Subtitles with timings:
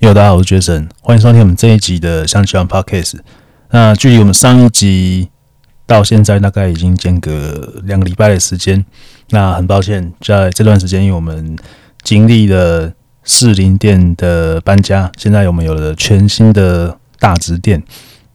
[0.00, 3.18] 大家好，我是 Jason，欢迎收听我们这一集的相机王 Podcast。
[3.70, 5.30] 那距离我们上一集
[5.86, 8.84] 到现在大概已经间隔两个礼拜的时间。
[9.30, 11.56] 那很抱歉，在这段时间，因为我们
[12.02, 12.92] 经历了
[13.24, 17.82] 士林店的搬家，现在我们有了全新的大直店。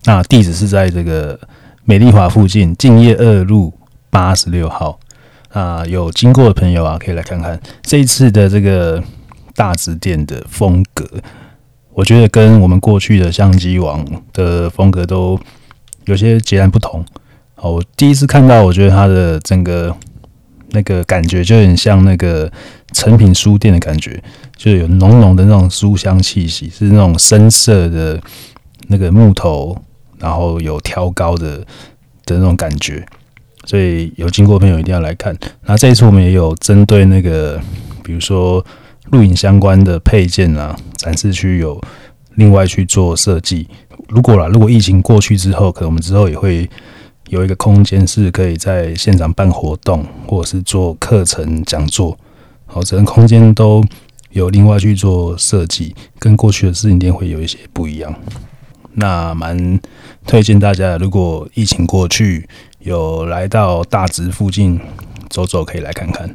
[0.05, 1.39] 那地址是在这个
[1.85, 3.73] 美丽华附近敬业二路
[4.09, 4.99] 八十六号。
[5.49, 9.01] 啊，有经过的朋友啊，可以来看看这一次的这个
[9.55, 11.07] 大直店的风格。
[11.93, 15.37] 我觉得跟我们过去的相机王的风格都
[16.05, 17.03] 有些截然不同。
[17.55, 19.93] 好，我第一次看到，我觉得它的整个
[20.69, 22.49] 那个感觉就很像那个
[22.93, 24.21] 成品书店的感觉，
[24.55, 28.21] 就有浓浓的那种书香气息，是那种深色的
[28.87, 29.75] 那个木头，
[30.19, 31.57] 然后有挑高的
[32.25, 33.05] 的那种感觉。
[33.65, 35.37] 所以有经过朋友一定要来看。
[35.65, 37.59] 那这一次我们也有针对那个，
[38.03, 38.65] 比如说。
[39.11, 41.81] 录影相关的配件啊，展示区有
[42.35, 43.67] 另外去做设计。
[44.07, 46.69] 如果啦，如果疫情过去之后，可能我们之后也会
[47.29, 52.17] 有一个空间，是可以在现场办活动，或者是做课程讲座。
[52.65, 53.83] 好，整个空间都
[54.31, 58.13] 有另外去做设计，跟过去的实体店会有一些不一样。
[58.93, 59.79] 那蛮
[60.25, 62.47] 推荐大家，如果疫情过去
[62.79, 64.79] 有来到大直附近
[65.29, 66.33] 走走，可以来看看。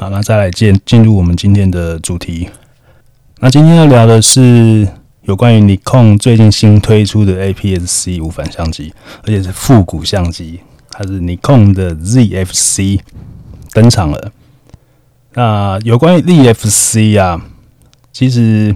[0.00, 2.48] 好，那再来进进入我们今天的主题。
[3.40, 4.88] 那今天要聊的是
[5.24, 13.00] 有关于尼康最近新推出的 APS-C 无反相机，而且是复古相机，它是尼康的 ZF-C
[13.74, 14.32] 登场了。
[15.34, 17.44] 那有关于 ZF-C 啊，
[18.10, 18.74] 其实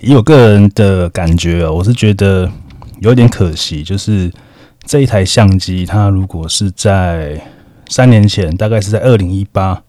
[0.00, 2.50] 以我个人的感觉啊，我是觉得
[3.00, 4.32] 有点可惜，就是
[4.86, 7.38] 这一台相机，它如果是在
[7.90, 9.82] 三年前，大概是在二零一八。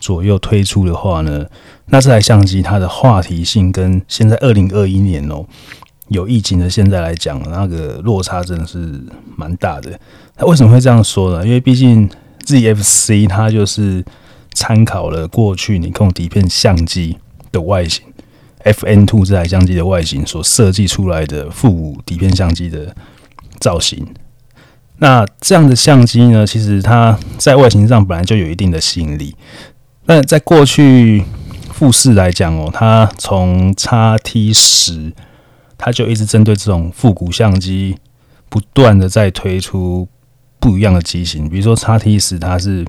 [0.00, 1.46] 左右推出的话呢，
[1.86, 5.44] 那这台相机它的话题性跟现在二零二一年哦、
[6.08, 9.00] 有疫情的现在来讲，那个落差真的是
[9.36, 10.00] 蛮大的。
[10.38, 11.46] 那为什么会这样说呢？
[11.46, 12.08] 因为毕竟
[12.46, 14.04] ZF-C 它就是
[14.54, 17.18] 参考了过去你控底片相机
[17.52, 18.02] 的外形
[18.64, 22.96] ，FN Two 这台相机的外形所设计出来的复古底片相机的
[23.58, 24.06] 造型。
[25.02, 29.34] 那这样的相机呢，其实它在外形上本来就有一定的吸引力。
[30.06, 31.22] 那在过去
[31.72, 35.12] 富士来讲哦，它从 X-T 十，
[35.78, 37.96] 它就一直针对这种复古相机，
[38.48, 40.08] 不断的在推出
[40.58, 41.48] 不一样的机型。
[41.48, 42.84] 比如说 X-T 十，它是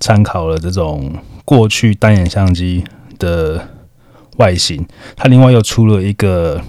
[0.00, 1.12] 参考了这种
[1.44, 2.82] 过去单眼相机
[3.18, 3.68] 的
[4.38, 4.86] 外形，
[5.16, 6.62] 它另外又出了一个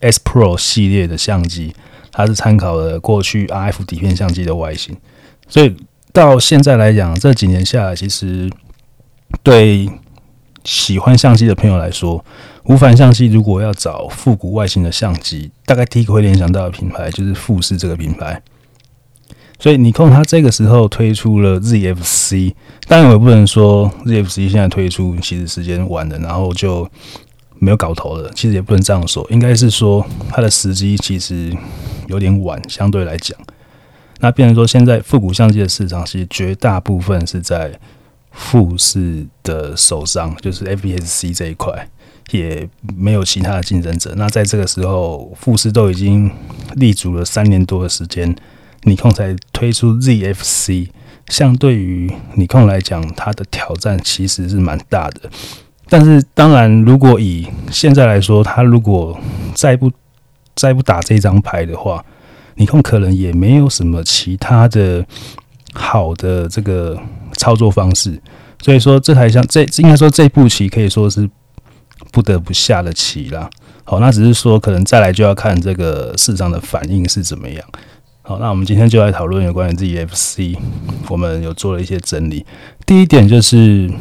[0.00, 1.74] S Pro 系列的相机，
[2.12, 4.96] 它是参考了过去 RF 底片相机的外形。
[5.48, 5.74] 所以
[6.12, 8.48] 到现在来讲，这几年下来，其实。
[9.42, 9.88] 对
[10.64, 12.24] 喜欢相机的朋友来说，
[12.64, 18.40] 无反相机如果要找复古外形的相机，大概第一个会联想到的品牌就是富士这个品牌。
[19.58, 22.54] 所以尼康它这个时候推出了 ZF-C，
[22.88, 26.88] 当然我也不能说 ZF-C 现在推出其实时间晚了，然后就
[27.58, 28.30] 没有搞头了。
[28.34, 31.54] 其实也不能这样说，应该是说它的时机其实
[32.08, 33.38] 有点晚，相对来讲。
[34.20, 37.78] 那变成说现在复古相机的市场，其实绝大部分是在。
[38.34, 41.88] 富士的手上就是 FBSC 这一块，
[42.32, 44.12] 也没有其他的竞争者。
[44.16, 46.28] 那在这个时候，富士都已经
[46.74, 48.34] 立足了三年多的时间，
[48.82, 50.88] 尼控才推出 ZF-C。
[51.28, 55.30] 相对于尼控来讲，它的挑战其实是蛮大的。
[55.88, 59.16] 但是，当然，如果以现在来说，他如果
[59.54, 59.90] 再不
[60.56, 62.04] 再不打这张牌的话，
[62.56, 65.06] 尼控可能也没有什么其他的
[65.72, 67.00] 好的这个。
[67.34, 68.20] 操作方式，
[68.62, 71.28] 所以说这台像这应该说这步棋可以说是
[72.10, 73.48] 不得不下的棋啦。
[73.84, 77.62] 好，那只是说可能再来就要看这个市场的反应是怎么样。
[78.22, 80.56] 好，那我们今天就来讨论有关于 ZF-C，
[81.08, 82.46] 我们有做了一些整理。
[82.86, 83.92] 第一点就是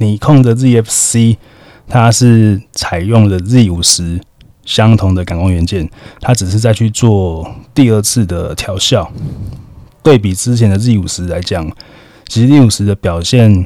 [0.00, 1.38] 你控的 ZF-C，
[1.86, 4.20] 它是采用了 Z 五十
[4.64, 5.88] 相同的感光元件，
[6.20, 9.12] 它只是在去做第二次的调校。
[10.04, 11.68] 对比之前的 Z 五十来讲，
[12.28, 13.64] 其实 Z 五十的表现，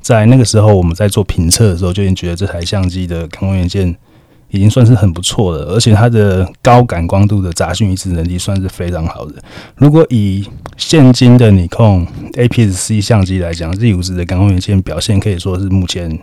[0.00, 3.96] 在那个时候我们在做评测的时候，就已经觉得这台相机的感光元件
[4.50, 9.42] 已经算是很不错了，而且它的高感光度的杂讯抑制能力算是非常好的。
[9.76, 10.46] 如果以
[10.76, 16.20] 现今的尼康 APS-C 相机来讲，Z 五十的感光元件表现可以说是目前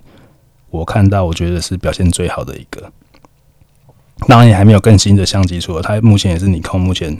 [0.69, 2.91] 我看到我觉得是表现最好的一个。
[4.27, 7.17] 当然也还没有更新的相机出了，它目前也是尼康目前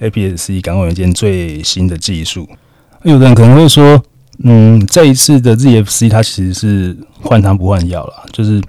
[0.00, 2.48] APS-C 感光元件最新的技术。
[3.02, 4.02] 有的人可能会说，
[4.42, 8.60] 嗯，这一次的 ZF-C 它其实是换汤不换药了，就是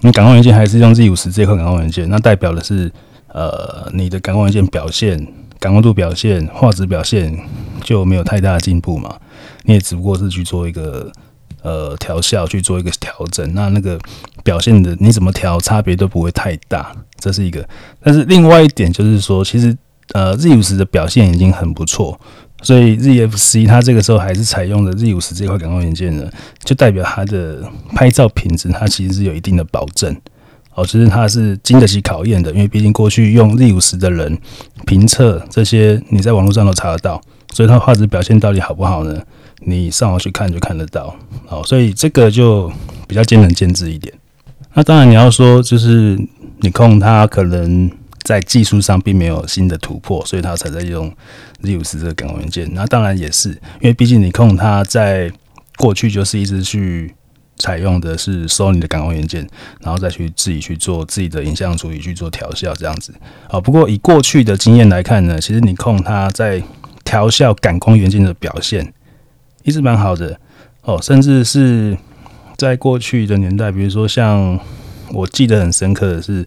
[0.00, 2.92] 你感光元件还是用 Z 五十这块感光元件，那代表的是
[3.28, 5.18] 呃你的感光元件表现、
[5.58, 7.38] 感光度表现、画质表现
[7.82, 9.16] 就没有太大的进步嘛？
[9.62, 11.10] 你也只不过是去做一个
[11.62, 13.98] 呃调校，去做一个调整，那那个
[14.42, 17.66] 表现的你怎么调，差别都不会太大，这是一个。
[18.02, 19.74] 但是另外一点就是说，其实
[20.12, 22.20] 呃 Z 五十的表现已经很不错。
[22.62, 26.24] 所以 ZFC 它这个时候还是采用了 Z 五十这块感光元件呢，
[26.64, 27.62] 就代表它的
[27.94, 30.16] 拍照品质它其实是有一定的保证
[30.74, 34.38] 哦，其实它是经得起考验的，因为毕竟过去用 Z 五十的人
[34.86, 37.20] 评测这些，你在网络上都查得到，
[37.52, 39.20] 所以它画质表现到底好不好呢？
[39.66, 41.14] 你上网去看就看得到
[41.48, 42.72] 哦，所以这个就
[43.06, 44.14] 比较见仁见智一点。
[44.72, 46.18] 那当然你要说就是
[46.60, 47.90] 你控它可能。
[48.24, 51.14] 在技术上并没有新的突破，所以他才在用
[51.62, 52.66] Z 五十这个感光元件。
[52.72, 55.30] 那当然也是，因为毕竟尼康它在
[55.76, 57.14] 过去就是一直去
[57.58, 59.46] 采用的是 Sony 的感光元件，
[59.80, 63.12] 然后再去自己去做自己的影像处理去做调校这样子。
[63.48, 66.62] 啊，不过以过去的经验来看呢，其实尼康它在
[67.04, 68.90] 调校感光元件的表现
[69.64, 70.40] 一直蛮好的
[70.80, 71.94] 哦，甚至是
[72.56, 74.58] 在过去的年代，比如说像
[75.12, 76.46] 我记得很深刻的是。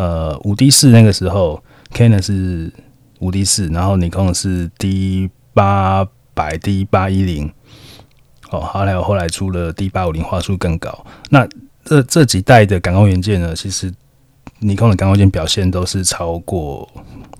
[0.00, 1.62] 呃，五 D 四那个时候
[1.92, 2.72] ，Canon 是
[3.18, 7.52] 五 D 四，然后尼康是 D 八百、D 八一零，
[8.50, 11.04] 哦，还有后来出了 D 八五零，画素更高。
[11.28, 11.46] 那
[11.84, 13.92] 这这几代的感光元件呢，其实
[14.60, 16.88] 尼康的感光元件表现都是超过，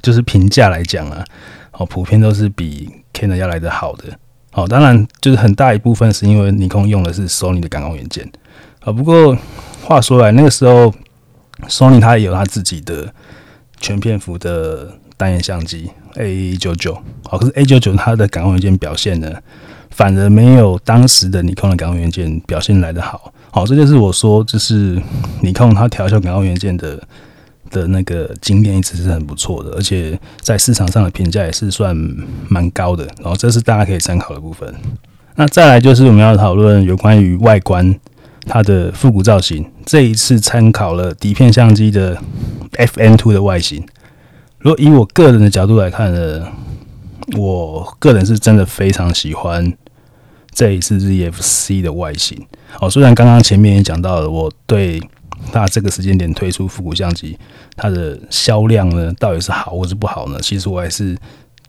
[0.03, 1.25] 就是评价来讲啊，
[1.73, 4.05] 哦，普遍都是比 Canon 要来的好的。
[4.53, 8.31] 哦，当然就是很大一部分是因为尼康用的是 Sony 的感光元件
[8.81, 8.93] 啊。
[8.93, 9.35] 不过
[9.83, 10.93] 话说来，那个时候。
[11.69, 13.13] Sony 它也有它自己的
[13.81, 16.97] 全片幅的单眼相机 A 九九，
[17.29, 19.33] 好，可是 A 九九它的感光元件表现呢，
[19.91, 25.01] 反而没有当时的尼康的感光元件表现来得好，好，这就是我说，就是
[25.43, 27.01] 尼康它调校感光元件的
[27.71, 31.97] 的那个经验一直是很不错的，而且在市场上的评价也是算
[32.49, 34.75] 蛮高的，然后这是大家可以参考的部分。
[35.37, 37.99] 那再来就是我们要讨论有关于外观。
[38.47, 42.17] 它的复古造型，这一次参考了底片相机的
[42.73, 43.85] FM2 的外形。
[44.59, 46.47] 如果以我个人的角度来看呢，
[47.37, 49.73] 我个人是真的非常喜欢
[50.53, 52.47] 这一次 ZFC 的外形。
[52.81, 55.01] 哦，虽然刚刚前面也讲到了，我对
[55.53, 57.39] 它这个时间点推出复古相机，
[57.77, 60.39] 它的销量呢，到底是好或是不好呢？
[60.41, 61.17] 其实我还是。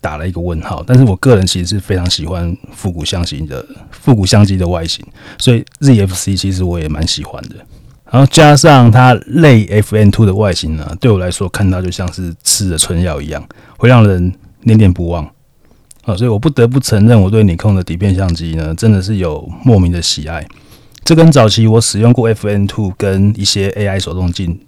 [0.02, 5.06] 打了一个问号，但是我个人其实是非常喜欢复古相机的复古相机的外形，
[5.38, 7.56] 所以 ZFC 其实我也蛮喜欢的。
[8.10, 14.34] 然后加上它类 FM2 的外形呢，对我来说看到就像是吃了春药一样，会让人
[14.64, 15.24] 念念不忘
[16.04, 16.16] 啊。
[16.16, 20.46] 所以我不得不承认，我对尼控的底片相机呢，真的是有莫名的喜爱。
[21.06, 24.60] 这跟早期我使用过 FM2 跟一些 AI 手动镜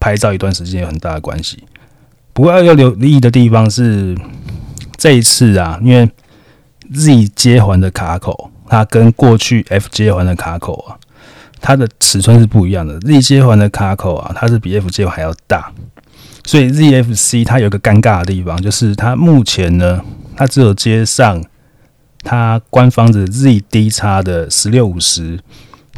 [0.00, 1.62] 拍照一段时间有很大的关系。
[2.32, 4.16] 不过要留意的地方是。
[5.02, 6.08] 这一次啊，因为
[6.94, 10.94] Z 接环的卡口，它跟过去 F 接环的卡口啊，
[11.60, 13.00] 它的尺寸是不一样的。
[13.00, 15.72] Z 接环的卡口啊，它是比 F 接环还要大，
[16.44, 20.00] 所以 ZFC 它有一个尴尬的地方，就是它目前呢，
[20.36, 21.42] 它只有接上
[22.22, 25.40] 它官方的 ZD-X 的十六五十，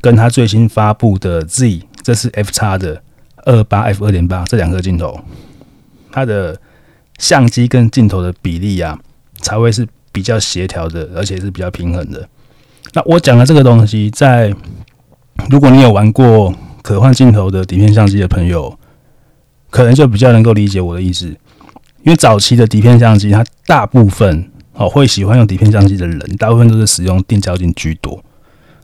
[0.01, 3.03] 跟它最新发布的 Z，这是 F-X 的
[3.45, 5.21] 二八 F 二点八这两颗镜头，
[6.11, 6.59] 它的。
[7.19, 8.99] 相机跟镜头的比例啊，
[9.41, 12.29] 才会是比较协调的，而且是比较平衡的。
[12.93, 14.55] 那我讲的这个东西，在
[15.51, 18.79] 如果你有玩过可换镜头的底片相机的朋友，
[19.71, 21.27] 可能就比较能够理解我的意思。
[21.27, 28.23] 因为早期的底片相机，它大部分哦会喜欢用底片相机的人，大部分都是使用定焦镜居多。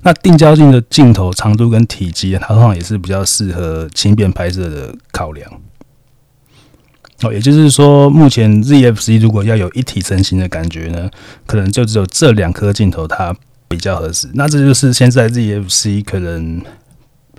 [0.03, 5.47] 那定焦镜的镜头长度跟体积，它通常也是比较适合轻便拍摄的考量。
[7.23, 11.11] 哦，也就是说，目前 ZFC 如果要有一体成型的感觉呢，
[11.47, 13.37] 可能就只有这两颗镜头它
[13.69, 14.29] 比较合适。
[14.33, 16.63] 那这就是现在 ZFC 可能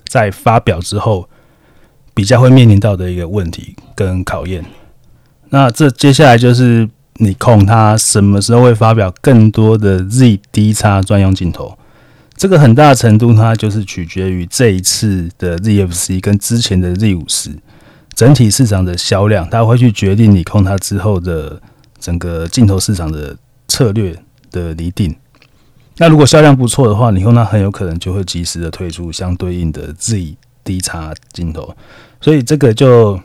[0.07, 1.27] 在发表之后
[2.13, 4.63] 比较会面临到的一个问题跟考验。
[5.49, 11.75] 那这接下来就是你控它什么时候会发表更多的 ZD-X 专用镜头？
[12.35, 17.49] 这个很大程度它就是取决于这一次的 ZFC 跟之前的 Z 五十。
[18.21, 21.59] 整体市场的销量，它会去决定你控它之后的
[21.99, 23.35] 整个镜头市场的
[23.67, 24.15] 策略
[24.51, 25.15] 的拟定。
[25.97, 31.75] 那如果销量不错的话，你控它很有可能就会及时的推出相对应的 ZD-X 镜头。
[32.21, 33.19] 所以这个就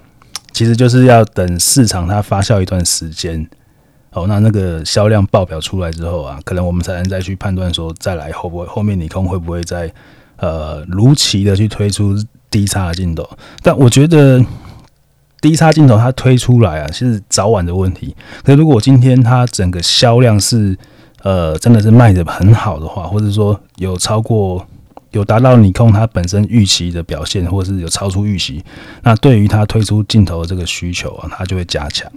[0.52, 3.46] 其实就是要等市场它发酵一段时间，
[4.12, 9.92] 哦，那那个销量报表出来之后啊，可能我们才能再去判断说，再来会不会后面你控会不会再
[10.38, 12.16] 呃如期的去推出
[12.50, 13.28] 低差的镜头，
[13.62, 14.42] 但我觉得
[15.46, 18.16] 低差镜头它推出来啊，是早晚的问题。
[18.42, 20.76] 可是如果今天它整个销量是
[21.22, 24.66] 呃真的是卖得很好的话，或者说有超过
[25.12, 28.64] 有达到尼康它本身预期的表现，或者是有超出预期，
[29.04, 32.10] 那对于它推出镜头的这个需求啊，它就会加强。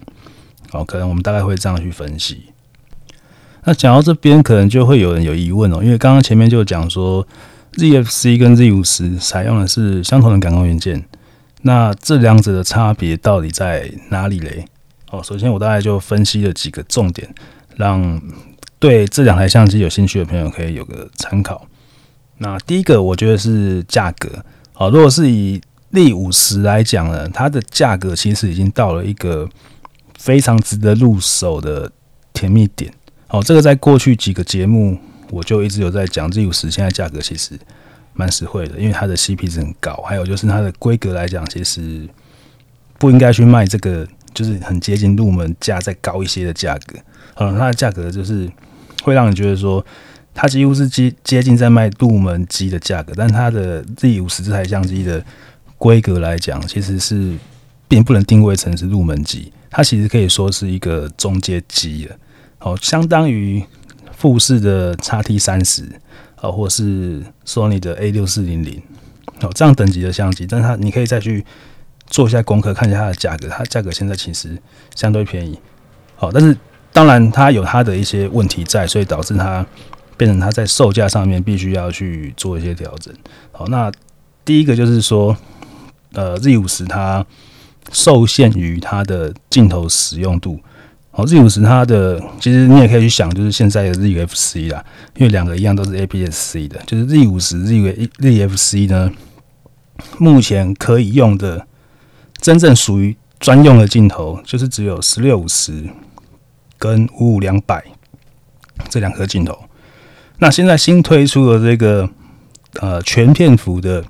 [0.71, 2.45] 好，可能我们大概会这样去分析。
[3.65, 7.27] 那讲到这边，可能就会有人有疑问哦，因为刚刚前面就讲说。
[7.77, 11.05] ZFC 跟 Z 五十采用的是相同的感光元件，
[11.61, 14.65] 那这两者的差别到底在哪里嘞？
[15.11, 17.27] 哦，首先我大概就分析了几个重点，
[17.75, 18.21] 让
[18.79, 21.67] 对这两台相机有兴趣的朋友可以有个参考。
[22.37, 24.29] 那第一个，我觉得是价格。
[24.73, 25.61] 好，如果是以
[25.91, 29.49] Z 五十来讲呢，它的价格其实已经到了一个
[30.17, 31.91] 非常值得入手的
[32.33, 32.93] 甜蜜点。
[33.27, 34.97] 好，这个在过去几个节目。
[35.31, 37.53] 我就一直有在讲 Z 五十现在价格其实
[38.19, 42.05] 蛮实惠的，因为它的 CP 值很高，还有就是它的规格来讲，其实
[42.97, 46.99] 不应该去卖这个，就是很接近入门价再高一些的价格。
[47.37, 48.51] 嗯，它的价格就是
[49.03, 49.85] 会让你觉得说，
[50.33, 55.23] 它几乎是接接近在卖入门机的价格，但它的 Z 五十这台相机的
[55.77, 57.37] 规格来讲，其实是
[57.87, 62.15] 并不能定位成是入门机，它其实可以说是一个中阶机了。
[62.57, 63.63] 好，相当于。
[64.19, 65.83] 富士的 X-T 三十
[66.41, 68.81] 啊，或是 Sony 的 A 六四零零，
[69.41, 71.45] 哦，这样等级的相机，但是它你可以再去
[72.07, 74.57] 做一下功课，看一下它的价格，它价格现在其实
[74.95, 75.59] 相对便宜，
[76.15, 76.57] 好，但是
[76.93, 79.65] 当然它有它的一些问题在，所以导致它
[80.15, 83.13] 变成它在售价上面必须要去做一些调整。
[83.51, 83.91] 好，那
[84.45, 85.35] 第一个就是说，
[86.13, 87.25] 呃，Z 五十它
[87.91, 90.59] 受限于它的镜头使用度。
[91.19, 94.81] 好，Z 五十它的其实你也可以去想，就是现在的 ZFC 啦，
[95.17, 97.73] 因为两个一样都是 APS-C 的，就是 Z 五十 Z
[98.19, 99.11] ZFC 呢，
[100.17, 101.67] 目前可以用的
[102.37, 105.89] 真正属于专用的镜头，就是只有十六五十
[106.77, 107.83] 跟五五两百
[108.89, 109.59] 这两颗镜头。
[110.37, 112.09] 那现在新推出的这个
[112.79, 114.05] 呃全片幅的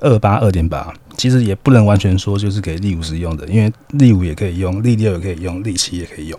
[0.00, 0.90] 二八二点八。
[1.16, 6.38] 其实也不能完全说就是给 Z 五十用的，因为 Z 五也可以用，Z 六也可以用，Z 七也可以用。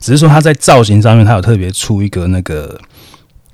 [0.00, 2.80] 只是说它在造型上面，它有特别出一个那个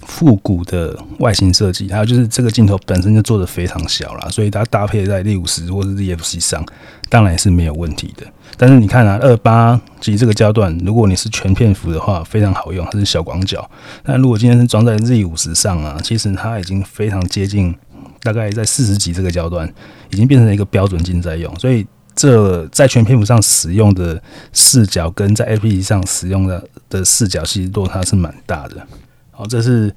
[0.01, 6.65] 复古的外形设计，还有就是这个镜头本身就做的非常小啦，所以它搭配在 Z 五十或是 ZFC 上，
[7.09, 8.27] 当然也是没有问题的。
[8.57, 13.69] 但是你看啊，二八级这个焦段，如果你是全片幅的话，非常好用，它是小广角。
[14.03, 17.75] 但如果今天是装在 Z 五十上啊，其实它已经非常接近。
[18.23, 19.73] 大概在四十几这个焦段，
[20.11, 28.87] 已经变成一个标准镜在用，所以这在全片幅上使用的视角，跟在 APS 上使用的的视角，其实落差是蛮大的。
[29.31, 29.95] 好，这是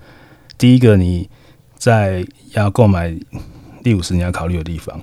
[0.57, 1.29] 第一个你
[1.77, 3.15] 在要购买
[3.83, 4.99] Z 五十你要考虑的地方。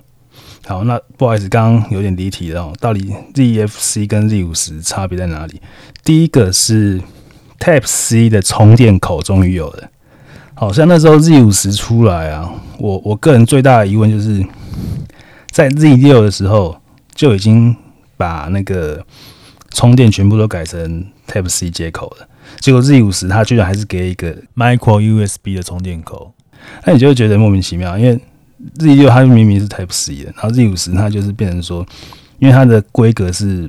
[0.67, 2.73] 好，那不好意思，刚刚有点离题了哦。
[2.81, 5.61] 到底 ZFC 跟 Z 五十差别在哪里？
[6.03, 7.01] 第一个是
[7.61, 9.91] Type C 的充电口终于有了。
[10.55, 14.45] 好像那时候 Z 五十出来啊，我我个人最大的疑问就是，
[15.51, 16.81] 在 Z 六的时候
[17.15, 17.75] 就已经
[18.17, 19.05] 把那个
[19.71, 22.29] 充电全部都改成 Type C 接口了，
[22.61, 26.33] 结果 Z 五十它居然还是给一个 Micro USB 的充电口，
[26.85, 28.17] 那你就会觉得莫名其妙，因为
[28.79, 31.85] Z 六它明明是 Type C 的，然后 Z 五十它就是变成说，
[32.39, 33.69] 因为它的规格是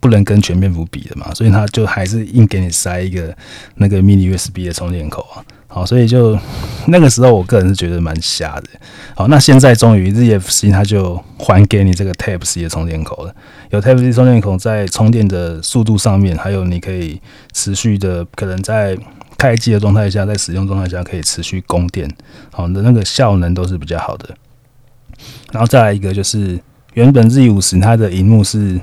[0.00, 3.34] 不能跟全面幅比的嘛，所以它就还是硬给你塞一个
[3.76, 5.42] 那个 Mini USB 的充电口啊。
[5.74, 6.38] 好，所以就
[6.86, 8.68] 那个时候，我个人是觉得蛮瞎的。
[9.16, 13.34] 好，那现在终于 ZFC 它就还给你这个 Type C 的充电口了。
[13.70, 17.20] 有 Type C 充电口在充电的速度上面，还有你可以
[17.52, 18.96] 持续的，可能在
[19.36, 22.08] 开机的状态下，在使用状态下可以持续供电。
[22.52, 24.28] 好的，那个效能都是比较好的。
[25.50, 26.56] 然后再来一个就是，
[26.92, 28.80] 原本 Z 五十它的荧幕是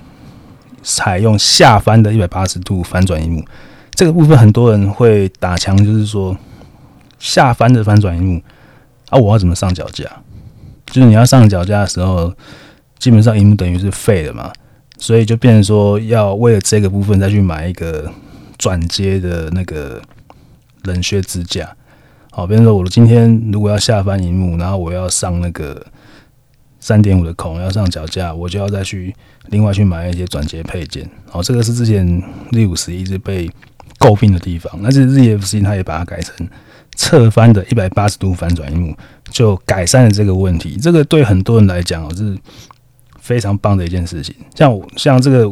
[0.83, 3.45] 采用下翻的一百八十度翻转荧幕，
[3.91, 6.35] 这个部分很多人会打枪，就是说。
[7.21, 8.41] 下翻的翻转荧幕
[9.09, 10.03] 啊，我要怎么上脚架？
[10.87, 12.33] 就是你要上脚架的时候，
[12.97, 14.51] 基本上荧幕等于是废了嘛，
[14.97, 18.11] 所以就变成说要为了这个部分再去买一个
[18.57, 20.01] 转接的那个
[20.83, 21.73] 冷却支架。
[22.31, 25.85] 好，比如说我今天如果要下翻荧幕，然后我要上那个
[26.79, 29.15] 三点五的孔，要上脚架，我就要再去
[29.49, 31.09] 另外去买一些转接配件。
[31.29, 33.49] 好，这个是之前 Z 五十一直被
[33.99, 36.47] 诟病的地方，但是 ZFC 它也把它改成。
[37.01, 38.95] 侧翻的一百八十度翻转萤幕，
[39.31, 40.77] 就改善了这个问题。
[40.77, 42.37] 这个对很多人来讲是
[43.19, 44.35] 非常棒的一件事情。
[44.53, 45.51] 像我像这个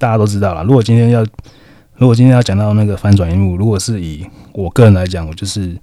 [0.00, 0.64] 大家都知道了。
[0.64, 1.24] 如果今天要
[1.94, 5.78] 如果今天要讲到那个翻转荧幕，如果是以我个人来讲，我就是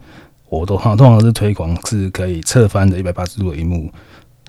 [0.49, 3.89] 我都通常是推广是可以侧翻的一百八十度的荧幕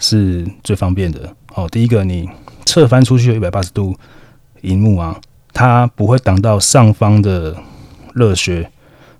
[0.01, 1.33] 是最方便的。
[1.55, 2.29] 哦，第一个你
[2.65, 3.95] 侧翻出去的一百八十度
[4.63, 5.17] 荧幕啊，
[5.53, 7.57] 它不会挡到上方的
[8.15, 8.69] 热血。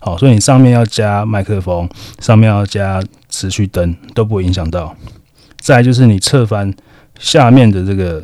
[0.07, 1.89] 好，所以你上面要加麦克风，
[2.21, 4.95] 上面要加持续灯都不会影响到。
[5.59, 6.73] 再就是你侧翻
[7.19, 8.23] 下面的这个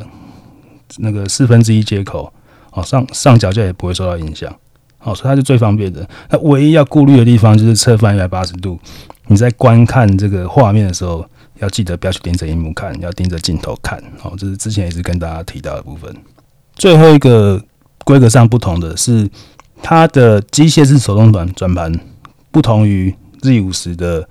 [0.99, 2.31] 那个四分之一接口，
[2.71, 4.49] 哦，上上脚架也不会受到影响。
[4.97, 6.07] 好，所以它是最方便的。
[6.29, 8.79] 那唯一要顾虑的地方就是侧翻一百八十度，
[9.27, 11.25] 你在观看这个画面的时候，
[11.59, 14.01] 要记得不要去盯着荧幕看，要盯着镜头看。
[14.17, 16.15] 好，这是之前也是跟大家提到的部分。
[16.75, 17.61] 最后一个
[18.05, 19.29] 规格上不同的是。
[19.83, 21.93] 它的机械式手动转转盘
[22.51, 24.27] 不同于 Z 五十的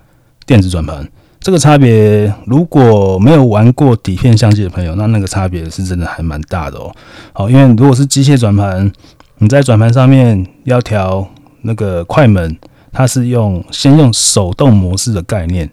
[0.46, 1.06] 电子转盘，
[1.40, 6.90] 这个差别如果没有玩过底片相机的朋友，那那个差别是真的还蛮大的哦。
[7.34, 8.90] 好，因为如果是机械转盘，
[9.38, 11.28] 你在转盘上面要调
[11.60, 12.56] 那个快门，
[12.90, 15.70] 它是用先用手动模式的概念，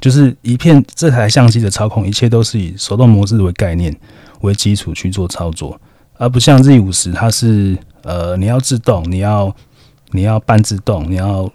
[0.00, 3.94] 就是一片这台相机的操控，一切都是以手动模式为概念
[4.40, 5.78] 为基础去做操作，
[6.16, 7.76] 而不像 Z 五十，它是。
[8.04, 9.54] 呃，你要自动，你要
[10.12, 11.50] 你要半自动，你要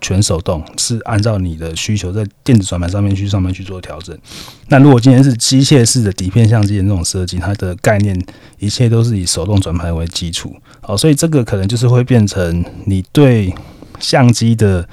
[0.00, 4.16] 全手动，是按照你的需求在电子转盘上面去上面去做调整。
[4.68, 8.16] 那如果今天是机械式的底片相机的那种设计，它的概念
[8.58, 10.54] 一切都是以手动转盘为基础。
[10.80, 13.52] 好，所以这个可能就是会变成你对
[13.98, 14.86] 相机的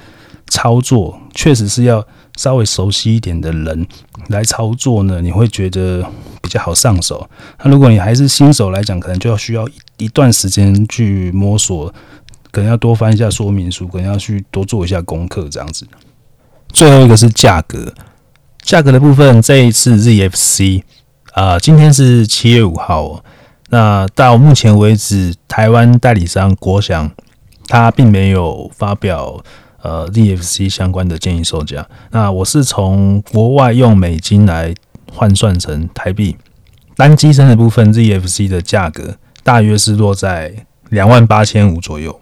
[0.48, 2.04] 操作，确实是要
[2.36, 3.86] 稍微熟悉一点的人
[4.28, 6.04] 来操作呢，你会觉得
[6.42, 7.28] 比较好上手。
[7.62, 9.66] 那如果你还是新手来讲，可能就要需要。
[9.96, 11.86] 一段时间去摸索，
[12.50, 15.86] 可能要多翻一下说明书，可能要去多做一下功课，这样子。
[16.72, 17.94] 最后一个是价格，
[18.62, 20.82] 价格的部分，这一次 ZFC
[21.32, 23.24] 啊、今天是七月五号。
[23.68, 27.08] 那到目前为止，台湾代理商国祥，
[27.68, 29.44] 他并没有发表
[29.84, 31.86] 呃 ZFC 相关的建议售价。
[32.10, 34.74] 那我是从国外用美金来
[35.12, 36.36] 换算成台币，
[36.96, 39.16] 单机身的部分 ZFC 的价格。
[39.42, 40.54] 大约是落在
[40.88, 42.18] 两万八千五左右。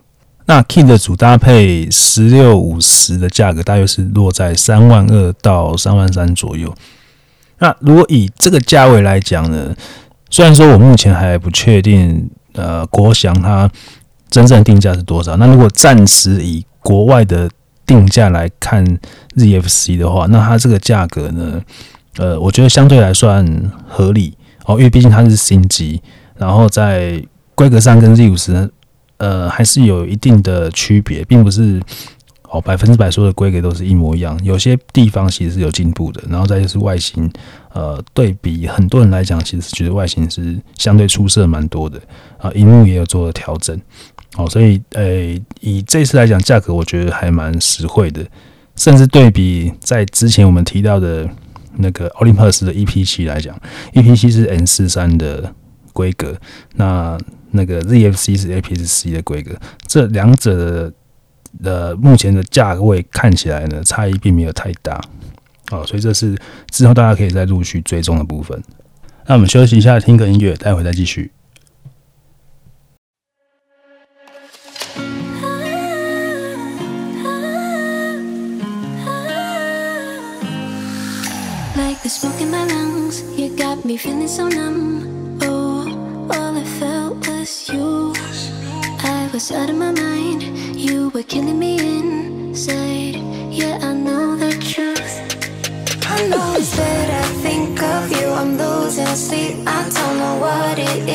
[0.46, 6.74] 那 Kit 的主搭配十六五十的价格大约是落在三万二到三万三左右。
[7.58, 9.72] 那如果以这个价位来讲呢，
[10.30, 13.70] 虽然说我目前还不确定，呃，国祥它
[14.28, 15.36] 真正定价是多少。
[15.36, 17.48] 那如果暂时以国外的
[17.92, 18.82] 定价来看
[19.36, 21.60] ZFC 的话，那它这个价格呢，
[22.16, 23.46] 呃，我觉得相对来算
[23.86, 26.00] 合理哦，因为毕竟它是新机。
[26.38, 27.22] 然后在
[27.54, 28.70] 规格上跟 Z 五十，
[29.18, 31.80] 呃，还是有一定的区别，并不是
[32.52, 36.22] 哦百分之百说的规格都是一模一样，有些地方其实是有进步的。
[36.28, 37.28] 然后再就是外形，
[37.72, 41.98] 呃，对比很多人来讲，其实觉得外形是相对出色蛮多的
[42.38, 43.76] 啊，荧幕也有做了调整，
[44.36, 48.24] 哦，所以呃，以这次来讲，价格我觉得还蛮实惠的，
[48.76, 51.28] 甚至对比在之前我们提到的
[51.78, 53.58] 那个 Olympus 的 EP 七来讲
[53.94, 55.52] ，EP 七是 N 四三的。
[55.94, 56.34] 规格，
[56.76, 57.18] 那
[57.50, 59.54] 那个 ZFC 是 APS-C 的规格，
[59.86, 60.92] 这两者的
[61.62, 65.00] 呃目前的价位看起来呢，差异并没有太大。
[65.68, 66.36] 好，所以这是
[66.70, 68.62] 之后大家可以再陆续追踪的部分。
[69.26, 71.30] 那我们休息一下，听个音乐，待会再继续。
[82.02, 85.38] The smoke in my lungs, you got me feeling so numb.
[85.42, 85.86] Oh,
[86.28, 88.12] all I felt was you.
[89.04, 90.42] I was out of my mind.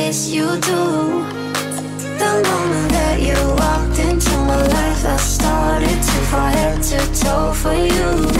[0.07, 0.83] is you do
[2.21, 7.51] The moment that you walked into my life I started to fall head to toe
[7.53, 8.36] for you.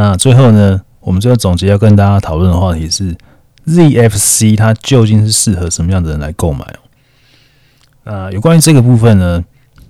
[0.00, 3.14] 那最后呢，我们最后总结要跟大家讨论的话题是
[3.66, 6.80] ，ZFC 它究竟是适合什么样的人来购买哦？
[8.04, 9.44] 那有关于这个部分呢，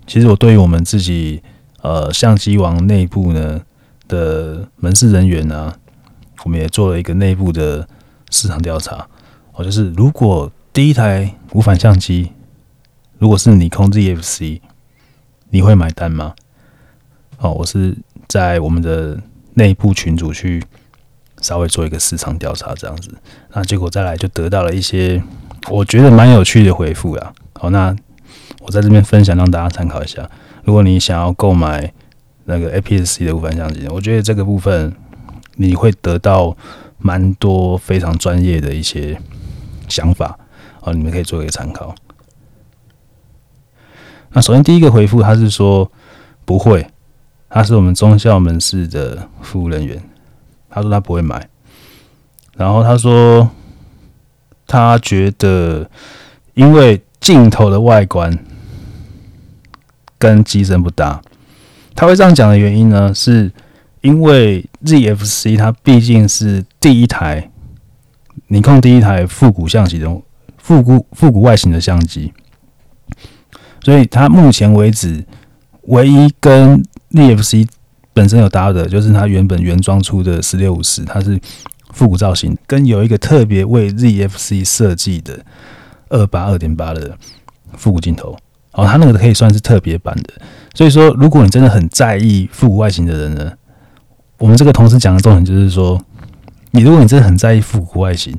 [0.09, 1.40] 其实我对于我们自己
[1.83, 3.61] 呃相机王内部呢
[4.09, 5.73] 的门市人员呢，
[6.42, 7.87] 我们也做了一个内部的
[8.31, 9.07] 市场调查
[9.53, 12.33] 哦，就是如果第一台无反相机
[13.18, 14.61] 如果是尼康 ZFC，
[15.51, 16.35] 你会买单吗？
[17.38, 17.96] 哦，我是
[18.27, 19.16] 在我们的
[19.61, 20.64] 内部群组去
[21.42, 23.14] 稍微做一个市场调查，这样子，
[23.53, 25.23] 那结果再来就得到了一些
[25.68, 27.33] 我觉得蛮有趣的回复呀。
[27.53, 27.94] 好，那
[28.62, 30.27] 我在这边分享让大家参考一下。
[30.64, 31.92] 如果你想要购买
[32.46, 34.94] 那个 APS-C 的无反相机，我觉得这个部分
[35.57, 36.57] 你会得到
[36.96, 39.20] 蛮多非常专业的一些
[39.88, 40.38] 想法
[40.81, 41.94] 啊，你们可以做一个参考。
[44.31, 45.92] 那首先第一个回复，他是说
[46.46, 46.87] 不会。
[47.51, 50.01] 他是我们中校门市的服务人员，
[50.71, 51.49] 他说他不会买，
[52.57, 53.51] 然后他说
[54.69, 55.91] 他觉得
[56.55, 58.39] 因为镜头的外观
[60.17, 61.21] 跟机身不搭，
[61.97, 63.51] 他会这样讲的原因呢，是
[64.01, 67.51] 因为 ZFC 它毕竟是第一台
[68.47, 70.09] 尼康第一台复古相机的
[70.57, 72.33] 复古复古外形的相机，
[73.83, 75.25] 所以它目前为止
[75.83, 77.66] 唯一跟 ZFC
[78.12, 81.40] 本身有搭的，就是它原本原装出的十六五十，它是
[81.92, 85.44] 复古造型，跟有一个特别为 ZFC 设计的
[86.09, 87.16] 二八二点八的
[87.77, 88.37] 复古镜头，
[88.73, 90.35] 哦，它那个可以算是特别版的。
[90.75, 93.53] 所以说，如果你真的很在意复古外形的人呢，
[94.38, 96.01] 我们这个同时讲的重点就是说，
[96.70, 98.37] 你如果你真的很在意复古外形，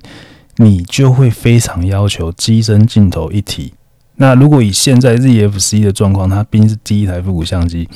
[0.57, 3.73] 你就会非常要求机身镜头一体。
[4.15, 7.89] 那如果以现在 ZFC 的状况，它毕竟是第一台复古相机。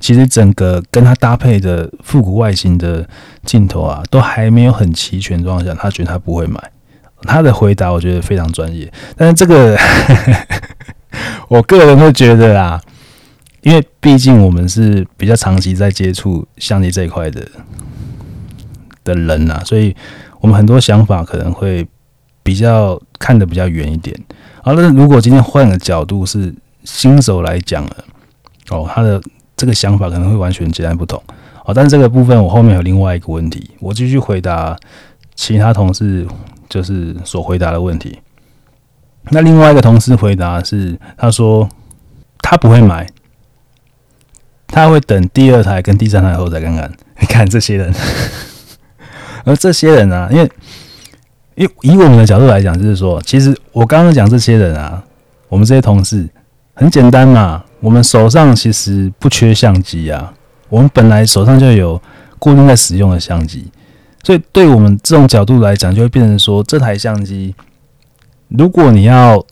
[0.00, 3.06] 其实整个跟它搭配的复古外形的
[3.44, 6.58] 镜头啊，都还没有很齐全状况下，他觉得他不会买。
[7.24, 9.76] 他的回答我觉得非常专业，但是这个
[11.48, 12.80] 我个人会觉得啊，
[13.60, 17.46] 因为毕竟我们是比较长期在接触相机这一块的
[19.04, 19.94] 的人呐、啊，所以
[20.40, 21.86] 我们很多想法可能会
[22.42, 24.18] 比较看得比较远一点。
[24.62, 27.96] 好，那如果今天换个角度是新手来讲了，
[28.70, 29.20] 哦，他的。
[29.60, 31.22] 这个想法可能会完全截然不同，
[31.66, 34.74] 哦，但是这个部分我后面有另外一个问题，我继续回答
[35.34, 36.26] 其他同事
[36.66, 38.18] 就是所回答的问题。
[39.28, 41.68] 那另外一个同事回答是，他说
[42.38, 43.06] 他不会买，
[44.66, 46.90] 他会等第二台跟第三台后再看看。
[47.20, 47.94] 你看这些人，
[49.44, 50.50] 而这些人啊，因为
[51.54, 55.04] 因为以我们的角度来讲，就是说，其实我刚刚讲这些人啊，
[55.50, 56.26] 我们这些同事
[56.72, 57.62] 很简单嘛。
[57.80, 60.32] 我们手上其实不缺相机啊，
[60.68, 62.00] 我们本来手上就有
[62.38, 63.70] 固定在使用的相机，
[64.22, 67.54] 所以对我们这种角度来讲，就会变成说，这台相机，
[68.48, 69.44] 如果你要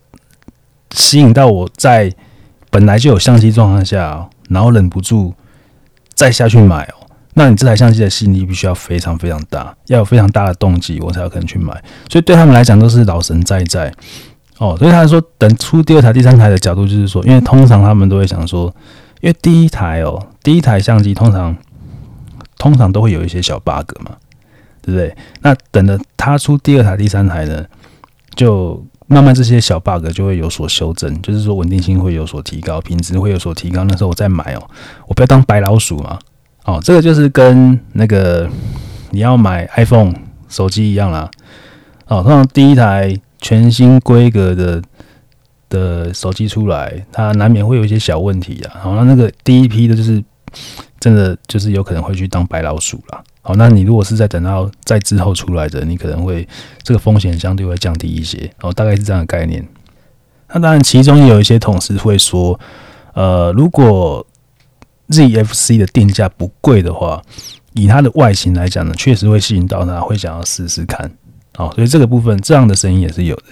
[0.90, 2.12] 吸引到我在
[2.70, 5.34] 本来就有相机状况下，然后忍不住
[6.14, 11.72] 再下去买哦，那你这台相机的吸引力必须要非常非常大，要有非常大的动机，我才有可能去买。
[12.10, 13.92] 所以对他们来讲，都是老神在在。
[14.58, 18.74] 哦，所以他说等出第二台、第三台的角度，就是说，因为通常他们都会想说，
[19.20, 21.56] 因为第一台哦，第一台相机通常
[22.58, 24.16] 通常都会有一些小 bug 嘛，
[24.82, 25.16] 对不对？
[25.42, 27.64] 那等着他出第二台、第三台呢，
[28.34, 33.84] 就慢慢这些小 bug 就会有所修正，就是说稳定性会有所提高，品质会有所提高。
[33.84, 34.70] 那时候我再买哦，
[35.06, 36.18] 我不要当白老鼠嘛。
[36.64, 38.50] 哦，这个就是跟那个
[39.10, 40.12] 你要买 iPhone
[40.48, 41.30] 手机一样啦。
[42.08, 43.16] 哦，通常第一台。
[43.40, 44.82] 全新规格的
[45.68, 48.80] 的手机出来，它难免会有一些小问题啊。
[48.80, 50.22] 好，那那个第一批的就是
[50.98, 53.22] 真的就是有可能会去当白老鼠啦。
[53.42, 56.46] 好，那你如果是在等到在之后出来的，你可能会
[56.82, 58.50] 这个风险相对会降低一些。
[58.60, 59.66] 哦，大概是这样的概念。
[60.52, 62.58] 那当然，其中也有一些同事会说，
[63.14, 64.26] 呃，如果
[65.08, 67.22] ZFC 的定价不贵的话，
[67.74, 71.10] 以它的外形来讲呢，确实会吸引到他，会想要试试看。
[71.58, 73.42] 好，所以这个部分这样的声音也是有的。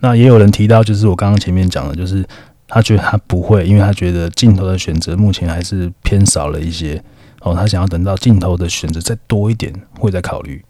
[0.00, 2.26] 那也有人提到，就是我刚刚前面讲的，就是
[2.66, 7.02] 他觉得他不会，因为他觉得镜头的选择目前还是偏少了一些。
[7.42, 10.64] 哦，他想要等到镜头的选择再多一点，会再考虑。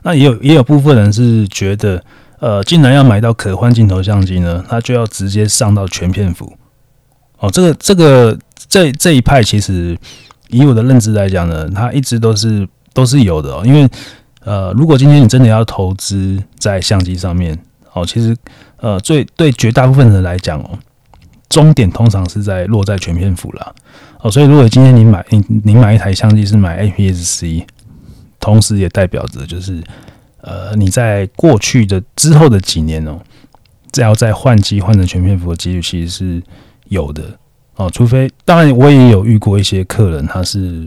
[0.00, 2.02] 那也有也有部分人是觉得，
[2.38, 6.56] 呃，既然要买到可换镜头相机呢，他就要直接上到全片幅。
[7.38, 9.94] 哦，这个这个这这一派其实
[10.48, 12.66] 以我的认知来讲呢，他一直都是
[12.96, 13.62] 都是有的哦。
[13.66, 13.86] 因为
[14.40, 17.56] 呃，如果今天你真的要投资在相机上面，
[17.92, 18.34] 哦，其实
[18.78, 20.70] 呃，最对绝大部分人来讲哦，
[21.50, 23.74] 终点通常是在落在全片幅啦。
[24.20, 27.66] 哦，所以如果今天你买你你买一台相机是买 APS-C，
[28.40, 29.82] 同时也代表着就是，
[30.40, 33.18] 呃，你在过去的之后的几年哦，
[33.92, 36.42] 只要再换机换成全片幅的几率其实是
[36.88, 37.24] 有的
[37.74, 37.90] 哦。
[37.90, 40.86] 除非当然我也有遇过一些客人，他是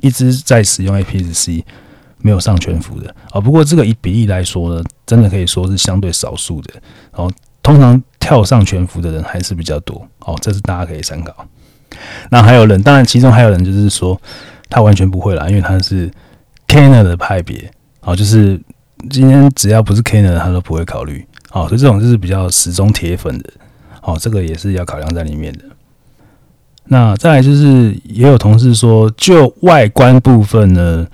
[0.00, 1.64] 一直在使用 APS-C，
[2.22, 3.40] 没有上全幅的哦。
[3.40, 6.74] 不过这个以比例来说呢，真的可以说是相对少数的
[7.12, 7.32] 然哦。
[7.60, 11.46] 通常跳上全幅的人还是比较多哦，这是大家可以参考。
[12.30, 14.18] 那还有人，当然其中还有人就是说
[14.70, 16.10] 他完全不会啦，因为他是
[16.66, 18.58] Canon 的派别，哦，就是
[19.10, 23.50] 今天只要不是 Canon，他都不会考虑，哦，所以这种就是比较始终铁粉的，
[24.02, 25.64] 哦，这个也是要考量在里面的。
[26.88, 31.06] 那再来就是也有同事说，就外观部分呢，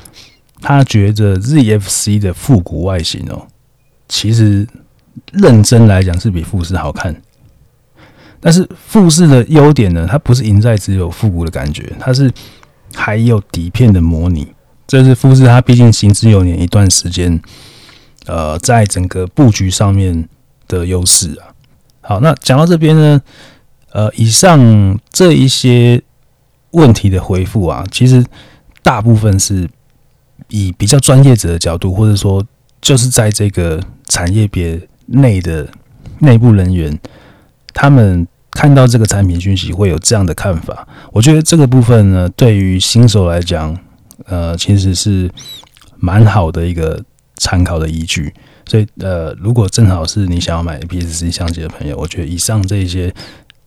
[0.61, 3.47] 他觉得 ZFC 的复古外形哦，
[4.09, 4.67] 其实
[5.33, 7.15] 认真来讲是比富士好看。
[8.41, 12.31] 但是富士的优点呢，它不是赢在只有复古的感觉，它是
[12.95, 14.47] 还有底片的模拟。
[14.87, 17.41] 这是富士它毕竟行之有年一段时间，
[18.27, 20.29] 呃，在整个布局上面
[20.69, 21.51] 的优势啊。
[22.03, 23.23] 好，那讲到这边呢，
[23.95, 26.03] 呃，以上这一些
[26.73, 28.23] 问题的回复啊，其实
[28.83, 29.69] 大部分是
[30.49, 32.45] 以比较专业者的角度，或者说
[32.83, 35.67] 就是在这个产业别内的
[36.19, 36.99] 内部人员，
[37.73, 38.27] 他们。
[38.57, 43.77] 看到这个产品讯息会有这样的看法，我觉得这个部分呢，对于新手来讲，
[44.27, 45.29] 呃，其实是
[45.97, 47.03] 蛮好的一个
[47.39, 48.33] 参考的依据。
[48.67, 53.13] 所以，呃，如果正好是你想要买 APS-C 相机的朋友，我觉得以上这一些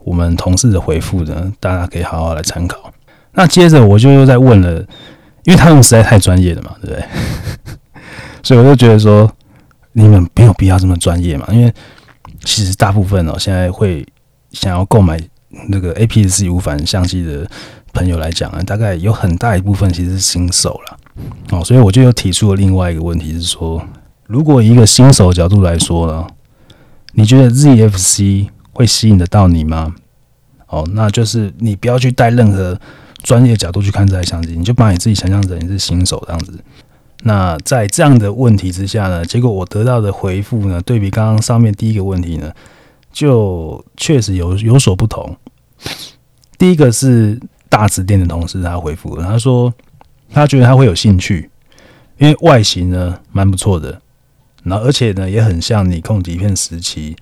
[0.07, 2.91] 我们同事的回复呢，大家可以好好来参考。
[3.33, 4.79] 那接着我就又在问了，
[5.43, 7.05] 因为他们实在太专业了嘛，对不对？
[8.41, 9.29] 所以我就觉得说，
[9.91, 11.73] 你们没有必要这么专业嘛，因为
[12.43, 14.05] 其实大部分哦，现在会。
[14.53, 15.19] 想要购买
[15.67, 17.45] 那个 APS-C 无反相机的
[17.91, 20.97] 朋友来讲啊，大概有很大一部分其实是新手了
[21.51, 23.85] 哦，所以我就又提出了另外一个问题是说，
[24.25, 26.25] 如果一个新手角度来说呢，
[27.11, 29.95] 你觉得 ZFC 会吸引得到你吗？
[30.67, 32.79] 哦，那就是你不要去带任何
[33.23, 36.59] 专业角度去看这台相机，你就把你自己想象成你是新手这样子。
[37.23, 42.53] 那在这样的问题之下呢，结果我得到的回复呢，对比刚刚上面第一个问题呢，
[43.11, 45.35] 就确实有有所不同。
[46.59, 49.73] 第一个是大直店的同事，他回复了，他说
[50.29, 51.49] 他觉得他会有兴趣，
[52.19, 53.99] 因为外形呢蛮不错的，
[54.61, 57.15] 然后而且呢也很像尼康底片时期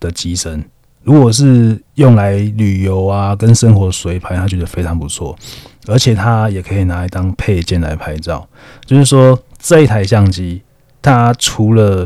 [0.00, 0.64] 的机身。
[1.06, 5.38] 如果是用来旅游啊跟生活随拍，他觉得非常不错，
[5.86, 8.44] 而且他也可以拿来当配件来拍照。
[8.84, 10.60] 就是说这一台相机，
[11.00, 12.04] 它除了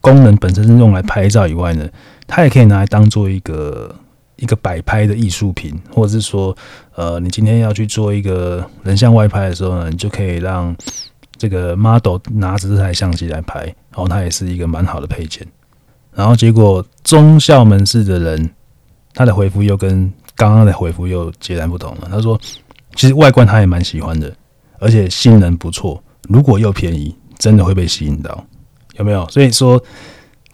[0.00, 1.88] 功能本身是用来拍照以外呢，
[2.26, 3.94] 它也可以拿来当做一个
[4.34, 6.54] 一个摆拍的艺术品，或者是说，
[6.96, 10.74] 呃，你今天要去做一个人像外拍的时候呢，你就可以让
[11.36, 15.46] 这个 model 拿着这台相机来拍，然后它也是一个蛮好的配件。
[16.14, 18.50] 然后结果忠孝门市的人，
[19.14, 22.08] 他的回复又跟刚刚的回复又截然不同了。
[22.10, 22.40] 他说，
[22.94, 24.34] 其实外观他也蛮喜欢的，
[24.78, 28.44] 而且性能不错，如果又便宜，真的会被吸引到，
[28.96, 29.28] 有没有？
[29.28, 29.82] 所以说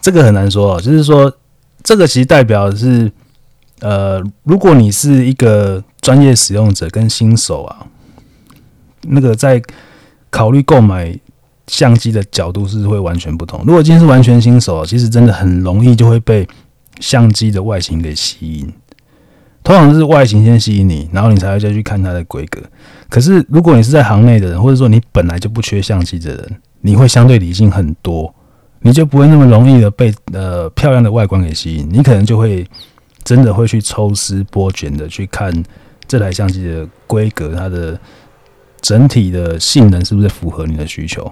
[0.00, 1.32] 这个很难说啊，就是说。
[1.84, 3.10] 这个其实代表是，
[3.78, 7.86] 呃，如果你是一个专业使用者跟新手啊，
[9.02, 9.62] 那个在
[10.28, 11.18] 考虑购买
[11.68, 13.62] 相机的角度是会完全不同。
[13.64, 16.44] 如果今天是完全新手，其实真的很容易就会被
[16.98, 18.72] 相机的外形给吸引。
[19.62, 22.60] 通常是外形先吸引你，然后你才会再去看它的规格。
[23.08, 28.34] 可是如果你是在行内的人，或者说你本来就不缺相机的人，你会相对理性很多。
[28.80, 32.66] 你就不会那么容易的被呃漂亮的外观给吸引，你可能就会
[33.24, 35.52] 真的会去抽丝剥茧的去看
[36.06, 37.98] 这台相机的规格，它的
[38.80, 41.30] 整体的性能是不是符合你的需求？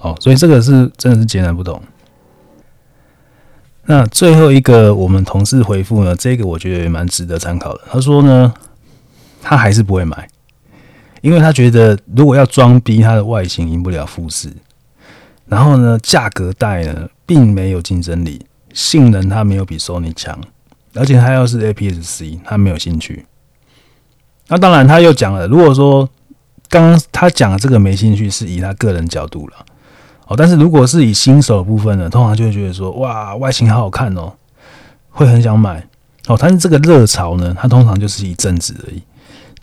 [0.00, 1.80] 哦，所以这个是真的是截然不同。
[3.86, 7.80] 那最后一个我们同事回复呢，这个我觉得也蛮值得参考的。
[7.90, 8.52] 他说呢，
[9.42, 10.28] 他还是不会买，
[11.20, 14.52] 因为他觉得如果要装逼，它的外形赢不了富士，
[15.46, 20.38] 然后呢，价格带呢并没有竞争力，性能它没有比 Sony 强。
[20.92, 23.24] 而且他要是 APS-C，他没有兴趣。
[24.48, 26.08] 那当然，他又讲了，如果说
[26.68, 29.66] 刚刚他讲的这个没兴趣，是以他个人角度了。
[30.30, 34.32] 哦，但是如果是以新手部分呢，通常就会觉得说，哇，外形好好看哦，
[35.10, 35.84] 会很想买。
[36.28, 39.02] 哦，但是这个热潮呢，它通常就是一阵子而已。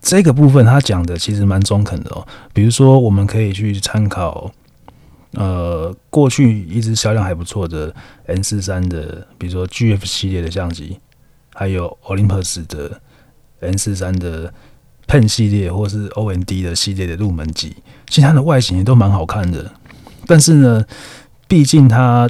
[0.02, 2.28] 这个部分他讲的其实蛮中肯的哦。
[2.52, 4.52] 比如说，我们可以去参考。
[5.32, 7.94] 呃，过去一直销量还不错的
[8.26, 11.00] N 四三的，比如说 GF 系列的相机。
[11.54, 13.00] 还有 Olympus 的
[13.62, 14.54] N 四三的
[15.08, 17.76] Pen 系列，或是 OND 的系列的入门机，
[18.10, 19.72] 其实它的外形也都蛮好看的。
[20.28, 20.86] 但是呢，
[21.48, 22.30] 毕竟它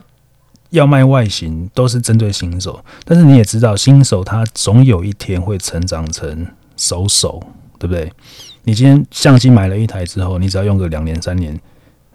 [0.70, 2.80] 要卖外形，都是针对新手。
[3.04, 7.42] 但是你也知道，新手他总有一天会成长成熟手，
[7.78, 8.12] 对不对？
[8.64, 11.60] 你今天相机买了一台之后，你只要用个两年三年。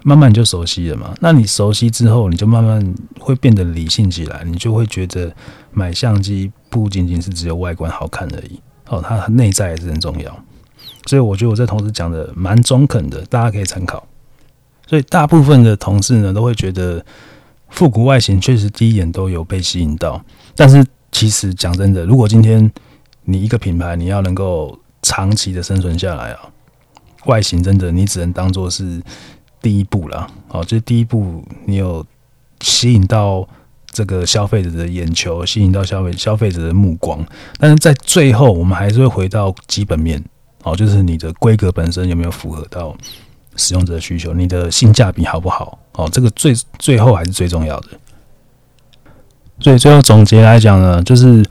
[0.04, 5.32] 慢慢你就熟悉了嘛，那你熟悉之后，你就慢慢会变得理性起来，你就会觉得
[5.70, 10.36] 买相机不仅仅是只有外观好看而已，哦，它内在也是很重要。
[11.06, 14.04] 所以我觉得我这同事讲的蛮中肯的，大家可以参考。
[14.92, 17.02] 所以大部分的同事呢，都会觉得
[17.70, 20.22] 复古外形确实第一眼都有被吸引到，
[20.54, 22.70] 但是其实讲真的，如果今天
[23.24, 26.40] 你一个品牌你要能够长期的生存下来啊，
[27.24, 29.00] 外形真的你只能当做是。
[29.62, 32.04] 第一步了，哦，就是第一步，你有
[32.62, 33.48] 吸引到
[33.92, 37.24] 这个消费者的眼球，吸引到消费消费者的目光，
[37.60, 40.20] 但是在最后，我们还是会回到基本面，
[40.64, 42.92] 哦，就是你的规格本身有没有符合到。
[43.56, 47.88] 使用者的需求，你的性价比好不好，哦，这个最最后还是最重要的。
[49.60, 51.44] 所以最后总结来讲呢，就是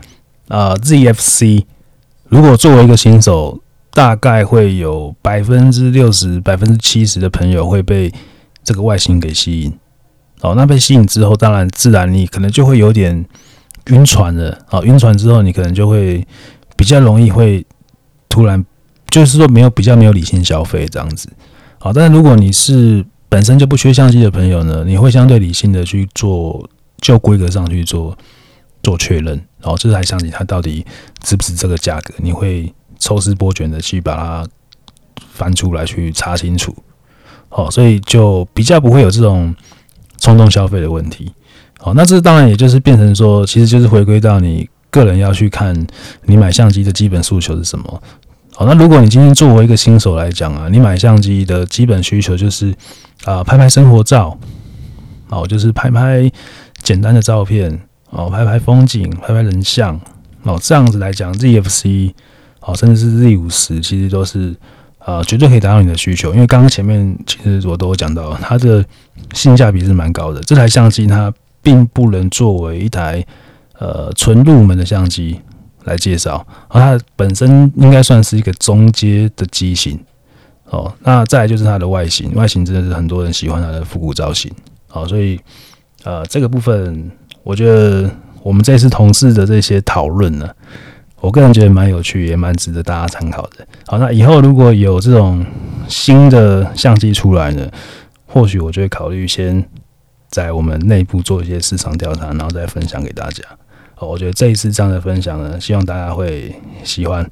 [0.48, 1.66] 啊，ZFC
[2.28, 3.62] 如果作为一个新手。
[3.94, 8.10] 大概会有百分之六十、百分之七十的朋友会被
[8.64, 9.74] 这个外形给吸引。
[10.40, 13.26] 哦，那被吸引之后，当然自然你可能就会有点
[13.88, 14.58] 晕船了。
[14.70, 16.26] 哦，晕船之后，你可能就会
[16.78, 17.66] 比较容易会
[18.30, 18.66] 突然
[19.10, 21.28] 就是说没有比较没有理性消费这样子。
[21.82, 26.70] 好，但是如果你是本身就不缺相机的朋友呢，你会相对理性的去做
[27.02, 28.18] 就规格上去做
[28.84, 29.44] 做确认。
[29.64, 30.86] 哦，这台相机它到底
[31.24, 32.14] 值不值这个价格？
[32.18, 32.72] 你会。
[33.04, 34.48] 抽丝剥茧的去把它
[35.34, 36.72] 翻出来去查清楚，
[37.50, 39.56] 好，所以就比较不会有这种
[40.20, 41.34] 冲动消费的问题。
[41.80, 45.76] 好，那这当然也就是变成说，其实就是回归到你个人要去看
[46.26, 48.04] 你买相机的基本诉求是什么。
[48.62, 52.72] 好，那如果你今天作为一个新手来讲啊，你买相机的基本需求就是
[53.26, 54.38] 啊、拍拍生活照，
[55.30, 56.32] 哦，就是拍拍
[56.84, 57.76] 简单的照片，
[58.12, 60.00] 哦，拍拍风景，拍拍人像，
[60.44, 62.14] 哦，这样子来讲，ZFC。
[62.60, 64.56] 哦，甚至是 Z 五十，其实都是
[65.00, 66.32] 啊、绝对可以达到你的需求。
[66.32, 68.86] 因为刚刚前面其实我都有讲到，它的
[69.34, 70.40] 性价比是蛮高的。
[70.42, 73.26] 这台相机它并不能作为一台
[73.80, 75.42] 呃纯入门的相机
[75.84, 80.00] 来介绍，啊它本身应该算是一个中阶的机型。
[80.66, 84.50] 哦，那再来就是它的外形，外形真的是很多人喜欢它的复古造型。
[84.88, 85.40] 好，所以
[86.04, 87.12] 呃这个部分，
[87.44, 88.10] 我觉得
[88.42, 90.50] 我们这次同事的这些讨论呢。
[91.20, 93.68] 我个人觉得蛮有趣，也蛮值得大家参考的。
[93.86, 95.46] 好，那以后如果有这种
[95.88, 97.70] 新的相机出来呢，
[98.26, 99.64] 或许我就会考虑先
[100.30, 103.44] 在我们内部做一些市场调查，然后再分享给大家。
[104.08, 107.30] 我觉得这一次这样的分享呢，希望大家会喜欢。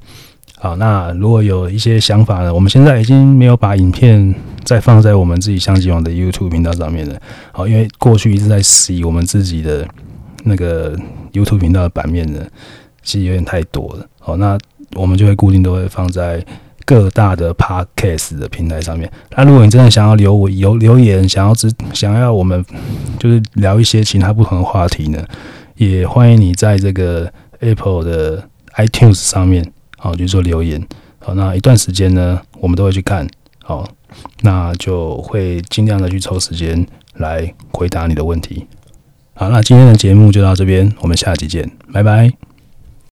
[0.58, 7.18] 好，那如果有一些想法呢，我们现在已经没有把影片再放在我们自己相机网的 YouTube 频道上面了。
[7.52, 9.88] 好，因为过去一直在洗我们自己的
[10.44, 10.96] 那个
[11.32, 12.40] YouTube 频道的版面呢。
[13.02, 14.58] 其实有点太多了，好，那
[14.94, 16.44] 我们就会固定都会放在
[16.84, 19.10] 各大的 Podcast 的平台上面。
[19.34, 22.62] 那如果你真的想要留我有留言，想要知想要我们
[23.18, 25.24] 就是聊一些其他不同的话题呢，
[25.80, 30.86] 也欢迎你在这个 Apple 的 iTunes 上面，好，就做留言。
[31.18, 33.26] 好，那一段时间呢，我们都会去看，
[33.62, 33.88] 好，
[34.42, 38.66] 那就会尽量的去抽时间来回答你的问题。
[39.32, 42.49] 好，那今天的节目就到这边，我们下期见，拜拜。